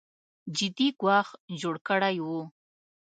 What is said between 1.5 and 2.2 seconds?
جوړ کړی